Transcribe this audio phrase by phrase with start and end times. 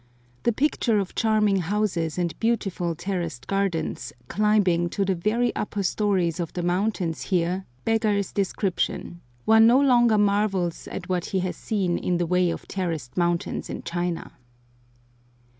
[0.41, 6.39] The picture of charming houses and beautiful terraced gardens climbing to the very upper stories
[6.39, 11.99] of the mountains here beggars description; one no longer marvels at what he has seen
[11.99, 14.31] in the way of terraced mountains in China.